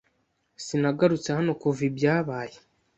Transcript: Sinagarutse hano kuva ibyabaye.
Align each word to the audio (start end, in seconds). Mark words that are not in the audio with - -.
Sinagarutse 0.65 1.29
hano 1.37 1.51
kuva 1.61 1.81
ibyabaye. 1.89 2.55